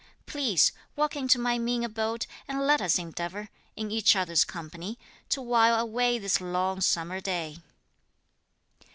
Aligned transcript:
Please 0.25 0.71
walk 0.95 1.15
into 1.15 1.37
my 1.37 1.59
mean 1.59 1.83
abode, 1.83 2.25
and 2.47 2.65
let 2.65 2.81
us 2.81 2.97
endeavour, 2.97 3.49
in 3.75 3.91
each 3.91 4.15
other's 4.15 4.43
company, 4.43 4.97
to 5.29 5.43
while 5.43 5.75
away 5.79 6.17
this 6.17 6.41
long 6.41 6.81
summer 6.81 7.19
day." 7.21 7.59